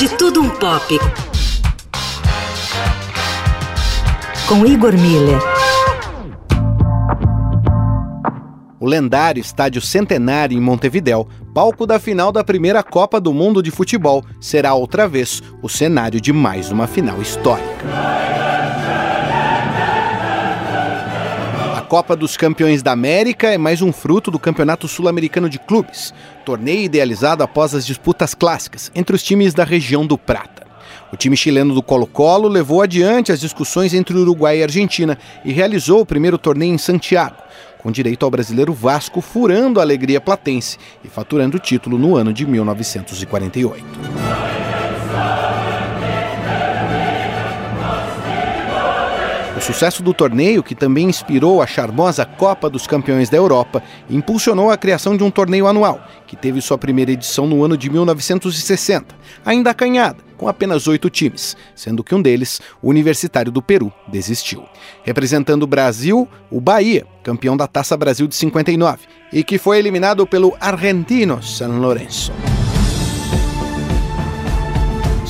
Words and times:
De 0.00 0.08
Tudo 0.16 0.40
Um 0.40 0.48
Pop. 0.48 0.98
Com 4.48 4.64
Igor 4.64 4.94
Miller. 4.94 5.38
O 8.80 8.86
lendário 8.86 9.42
Estádio 9.42 9.82
Centenário 9.82 10.56
em 10.56 10.60
Montevidéu, 10.60 11.28
palco 11.52 11.86
da 11.86 11.98
final 11.98 12.32
da 12.32 12.42
primeira 12.42 12.82
Copa 12.82 13.20
do 13.20 13.34
Mundo 13.34 13.62
de 13.62 13.70
Futebol, 13.70 14.24
será 14.40 14.72
outra 14.72 15.06
vez 15.06 15.42
o 15.60 15.68
cenário 15.68 16.18
de 16.18 16.32
mais 16.32 16.70
uma 16.70 16.86
final 16.86 17.20
histórica. 17.20 18.19
Copa 21.90 22.14
dos 22.14 22.36
Campeões 22.36 22.84
da 22.84 22.92
América 22.92 23.48
é 23.48 23.58
mais 23.58 23.82
um 23.82 23.92
fruto 23.92 24.30
do 24.30 24.38
Campeonato 24.38 24.86
Sul-Americano 24.86 25.50
de 25.50 25.58
Clubes, 25.58 26.14
torneio 26.44 26.84
idealizado 26.84 27.42
após 27.42 27.74
as 27.74 27.84
disputas 27.84 28.32
clássicas 28.32 28.92
entre 28.94 29.16
os 29.16 29.24
times 29.24 29.52
da 29.52 29.64
região 29.64 30.06
do 30.06 30.16
Prata. 30.16 30.64
O 31.12 31.16
time 31.16 31.36
chileno 31.36 31.74
do 31.74 31.82
Colo-Colo 31.82 32.46
levou 32.46 32.80
adiante 32.80 33.32
as 33.32 33.40
discussões 33.40 33.92
entre 33.92 34.16
Uruguai 34.16 34.58
e 34.58 34.62
Argentina 34.62 35.18
e 35.44 35.50
realizou 35.52 36.02
o 36.02 36.06
primeiro 36.06 36.38
torneio 36.38 36.72
em 36.72 36.78
Santiago, 36.78 37.42
com 37.78 37.90
direito 37.90 38.24
ao 38.24 38.30
brasileiro 38.30 38.72
Vasco 38.72 39.20
furando 39.20 39.80
a 39.80 39.82
alegria 39.82 40.20
platense 40.20 40.78
e 41.02 41.08
faturando 41.08 41.56
o 41.56 41.60
título 41.60 41.98
no 41.98 42.14
ano 42.14 42.32
de 42.32 42.46
1948. 42.46 43.84
O 49.60 49.62
sucesso 49.62 50.02
do 50.02 50.14
torneio, 50.14 50.62
que 50.62 50.74
também 50.74 51.10
inspirou 51.10 51.60
a 51.60 51.66
charmosa 51.66 52.24
Copa 52.24 52.70
dos 52.70 52.86
Campeões 52.86 53.28
da 53.28 53.36
Europa, 53.36 53.82
impulsionou 54.08 54.70
a 54.70 54.76
criação 54.76 55.14
de 55.14 55.22
um 55.22 55.30
torneio 55.30 55.66
anual, 55.66 56.02
que 56.26 56.34
teve 56.34 56.62
sua 56.62 56.78
primeira 56.78 57.12
edição 57.12 57.46
no 57.46 57.62
ano 57.62 57.76
de 57.76 57.90
1960, 57.90 59.14
ainda 59.44 59.68
acanhada, 59.68 60.16
com 60.38 60.48
apenas 60.48 60.88
oito 60.88 61.10
times, 61.10 61.58
sendo 61.76 62.02
que 62.02 62.14
um 62.14 62.22
deles, 62.22 62.58
o 62.80 62.88
Universitário 62.88 63.52
do 63.52 63.60
Peru, 63.60 63.92
desistiu. 64.08 64.64
Representando 65.02 65.64
o 65.64 65.66
Brasil, 65.66 66.26
o 66.50 66.58
Bahia, 66.58 67.06
campeão 67.22 67.54
da 67.54 67.66
Taça 67.66 67.98
Brasil 67.98 68.26
de 68.26 68.36
59, 68.36 69.00
e 69.30 69.44
que 69.44 69.58
foi 69.58 69.78
eliminado 69.78 70.26
pelo 70.26 70.56
Argentino 70.58 71.42
San 71.42 71.80
Lorenzo. 71.80 72.32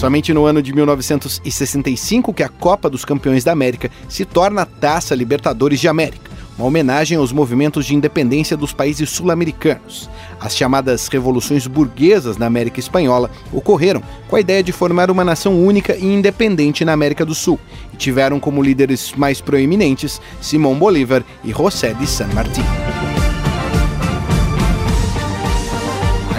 Somente 0.00 0.32
no 0.32 0.46
ano 0.46 0.62
de 0.62 0.72
1965 0.72 2.32
que 2.32 2.42
a 2.42 2.48
Copa 2.48 2.88
dos 2.88 3.04
Campeões 3.04 3.44
da 3.44 3.52
América 3.52 3.90
se 4.08 4.24
torna 4.24 4.62
a 4.62 4.64
Taça 4.64 5.14
Libertadores 5.14 5.78
de 5.78 5.88
América, 5.88 6.30
uma 6.56 6.66
homenagem 6.66 7.18
aos 7.18 7.32
movimentos 7.32 7.84
de 7.84 7.94
independência 7.94 8.56
dos 8.56 8.72
países 8.72 9.10
sul-americanos. 9.10 10.08
As 10.40 10.56
chamadas 10.56 11.06
revoluções 11.08 11.66
burguesas 11.66 12.38
na 12.38 12.46
América 12.46 12.80
Espanhola 12.80 13.30
ocorreram 13.52 14.02
com 14.26 14.36
a 14.36 14.40
ideia 14.40 14.62
de 14.62 14.72
formar 14.72 15.10
uma 15.10 15.22
nação 15.22 15.62
única 15.62 15.94
e 15.94 16.06
independente 16.06 16.82
na 16.82 16.94
América 16.94 17.26
do 17.26 17.34
Sul, 17.34 17.60
e 17.92 17.96
tiveram 17.98 18.40
como 18.40 18.62
líderes 18.62 19.12
mais 19.12 19.42
proeminentes 19.42 20.18
Simão 20.40 20.76
Bolívar 20.76 21.22
e 21.44 21.50
José 21.50 21.92
de 21.92 22.06
San 22.06 22.28
Martín. 22.28 22.64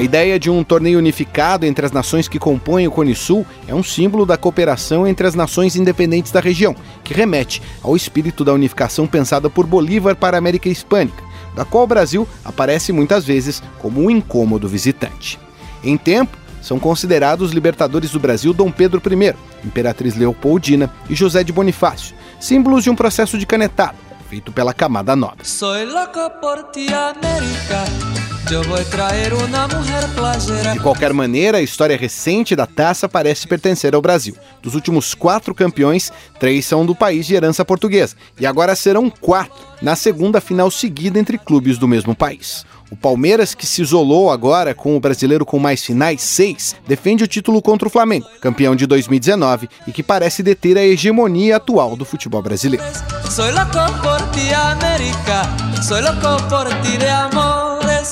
A 0.00 0.02
ideia 0.02 0.38
de 0.38 0.48
um 0.48 0.64
torneio 0.64 0.98
unificado 0.98 1.66
entre 1.66 1.84
as 1.84 1.92
nações 1.92 2.26
que 2.26 2.38
compõem 2.38 2.88
o 2.88 2.90
Cone 2.90 3.14
Sul 3.14 3.46
é 3.68 3.74
um 3.74 3.82
símbolo 3.82 4.24
da 4.24 4.38
cooperação 4.38 5.06
entre 5.06 5.26
as 5.26 5.34
nações 5.34 5.76
independentes 5.76 6.32
da 6.32 6.40
região, 6.40 6.74
que 7.04 7.12
remete 7.12 7.60
ao 7.82 7.94
espírito 7.94 8.42
da 8.42 8.54
unificação 8.54 9.06
pensada 9.06 9.50
por 9.50 9.66
Bolívar 9.66 10.16
para 10.16 10.38
a 10.38 10.38
América 10.38 10.70
Hispânica, 10.70 11.22
da 11.54 11.66
qual 11.66 11.84
o 11.84 11.86
Brasil 11.86 12.26
aparece 12.42 12.92
muitas 12.92 13.26
vezes 13.26 13.62
como 13.78 14.00
um 14.00 14.10
incômodo 14.10 14.66
visitante. 14.66 15.38
Em 15.84 15.98
tempo, 15.98 16.34
são 16.62 16.80
considerados 16.80 17.52
libertadores 17.52 18.10
do 18.10 18.18
Brasil 18.18 18.54
Dom 18.54 18.70
Pedro 18.70 19.02
I, 19.04 19.34
Imperatriz 19.62 20.16
Leopoldina 20.16 20.90
e 21.10 21.14
José 21.14 21.44
de 21.44 21.52
Bonifácio, 21.52 22.16
símbolos 22.40 22.84
de 22.84 22.88
um 22.88 22.96
processo 22.96 23.36
de 23.36 23.44
canetado 23.44 23.98
feito 24.30 24.50
pela 24.50 24.72
camada 24.72 25.14
nobre. 25.14 25.44
De 30.72 30.80
qualquer 30.80 31.12
maneira, 31.12 31.58
a 31.58 31.62
história 31.62 31.96
recente 31.96 32.56
da 32.56 32.66
taça 32.66 33.08
parece 33.08 33.46
pertencer 33.46 33.94
ao 33.94 34.02
Brasil. 34.02 34.34
Dos 34.60 34.74
últimos 34.74 35.14
quatro 35.14 35.54
campeões, 35.54 36.12
três 36.40 36.66
são 36.66 36.84
do 36.84 36.92
país 36.92 37.26
de 37.26 37.34
herança 37.36 37.64
portuguesa, 37.64 38.16
e 38.40 38.44
agora 38.44 38.74
serão 38.74 39.08
quatro 39.08 39.64
na 39.80 39.94
segunda 39.94 40.40
final 40.40 40.68
seguida 40.68 41.16
entre 41.16 41.38
clubes 41.38 41.78
do 41.78 41.86
mesmo 41.86 42.12
país. 42.12 42.66
O 42.90 42.96
Palmeiras, 42.96 43.54
que 43.54 43.64
se 43.64 43.82
isolou 43.82 44.32
agora 44.32 44.74
com 44.74 44.96
o 44.96 45.00
brasileiro 45.00 45.46
com 45.46 45.60
mais 45.60 45.84
finais, 45.84 46.20
seis, 46.20 46.74
defende 46.88 47.22
o 47.22 47.28
título 47.28 47.62
contra 47.62 47.86
o 47.86 47.90
Flamengo, 47.90 48.26
campeão 48.40 48.74
de 48.74 48.84
2019 48.84 49.68
e 49.86 49.92
que 49.92 50.02
parece 50.02 50.42
deter 50.42 50.76
a 50.76 50.84
hegemonia 50.84 51.54
atual 51.54 51.94
do 51.94 52.04
futebol 52.04 52.42
brasileiro. 52.42 52.84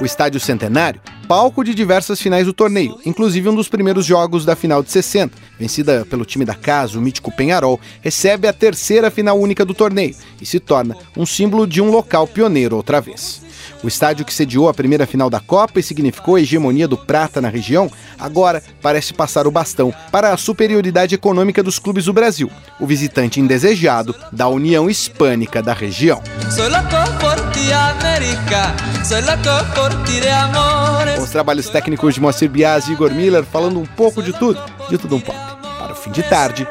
O 0.00 0.04
Estádio 0.04 0.40
Centenário, 0.40 1.00
palco 1.28 1.62
de 1.62 1.74
diversas 1.74 2.20
finais 2.20 2.46
do 2.46 2.52
torneio, 2.52 2.98
inclusive 3.06 3.48
um 3.48 3.54
dos 3.54 3.68
primeiros 3.68 4.04
jogos 4.04 4.44
da 4.44 4.56
final 4.56 4.82
de 4.82 4.90
60, 4.90 5.36
vencida 5.58 6.04
pelo 6.04 6.24
time 6.24 6.44
da 6.44 6.54
casa, 6.54 6.98
o 6.98 7.02
mítico 7.02 7.30
Penharol, 7.30 7.80
recebe 8.00 8.48
a 8.48 8.52
terceira 8.52 9.10
final 9.10 9.38
única 9.38 9.64
do 9.64 9.72
torneio 9.72 10.16
e 10.40 10.46
se 10.46 10.58
torna 10.58 10.96
um 11.16 11.24
símbolo 11.24 11.66
de 11.66 11.80
um 11.80 11.90
local 11.90 12.26
pioneiro 12.26 12.76
outra 12.76 13.00
vez. 13.00 13.42
O 13.82 13.88
estádio 13.88 14.24
que 14.24 14.34
sediou 14.34 14.68
a 14.68 14.74
primeira 14.74 15.06
final 15.06 15.30
da 15.30 15.40
Copa 15.40 15.78
e 15.78 15.82
significou 15.82 16.36
a 16.36 16.40
hegemonia 16.40 16.88
do 16.88 16.96
Prata 16.96 17.40
na 17.40 17.48
região, 17.48 17.90
agora 18.18 18.62
parece 18.82 19.14
passar 19.14 19.46
o 19.46 19.50
bastão 19.50 19.94
para 20.10 20.32
a 20.32 20.36
superioridade 20.36 21.14
econômica 21.14 21.62
dos 21.62 21.78
clubes 21.78 22.06
do 22.06 22.12
Brasil, 22.12 22.50
o 22.80 22.86
visitante 22.86 23.40
indesejado 23.40 24.14
da 24.32 24.48
União 24.48 24.90
Hispânica 24.90 25.62
da 25.62 25.72
região. 25.72 26.20
Os 31.18 31.30
trabalhos 31.30 31.68
técnicos 31.68 32.14
de 32.14 32.20
Moacir 32.20 32.48
Bias 32.48 32.88
e 32.88 32.92
Igor 32.92 33.12
Miller 33.12 33.44
falando 33.44 33.80
um 33.80 33.86
pouco 33.86 34.22
de 34.22 34.32
tudo, 34.32 34.60
de 34.88 34.98
tudo 34.98 35.16
um 35.16 35.20
pouco. 35.20 35.40
Para 35.78 35.92
o 35.92 35.96
fim 35.96 36.10
de 36.10 36.22
tarde, 36.22 36.66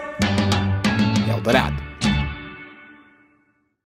Eldorado. 1.30 1.82